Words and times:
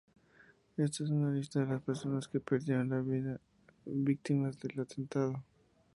Esta 0.77 1.03
es 1.03 1.11
una 1.11 1.29
lista 1.31 1.59
de 1.59 1.67
las 1.73 1.81
personas 1.83 2.27
que 2.27 2.39
perdieron 2.39 2.89
la 2.89 3.01
vida 3.01 3.39
víctimas 3.85 4.57
del 4.59 4.79
atentado. 4.79 5.43